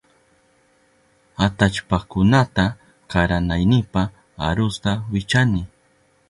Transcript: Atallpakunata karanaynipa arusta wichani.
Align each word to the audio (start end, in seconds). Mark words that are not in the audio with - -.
Atallpakunata 1.45 2.65
karanaynipa 3.11 4.01
arusta 4.47 4.91
wichani. 5.11 5.61